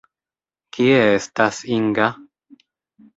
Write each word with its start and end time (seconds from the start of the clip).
Kie 0.77 0.95
estas 1.17 1.59
Inga? 1.75 2.07